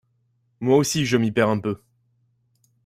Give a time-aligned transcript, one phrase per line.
[0.61, 1.79] Moi aussi, je m’y perds un peu.